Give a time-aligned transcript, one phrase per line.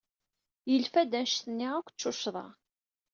[0.71, 2.47] Yelfa-d anect-nni akk d tuccḍa.